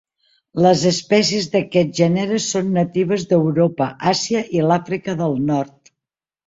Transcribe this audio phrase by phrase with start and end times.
[0.65, 5.95] Les espècies d'aquest gènere són natives d'Europa, Àsia i l'Àfrica del nord.